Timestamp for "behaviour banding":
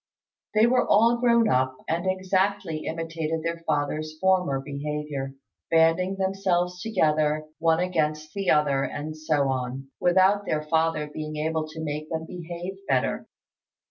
4.59-6.15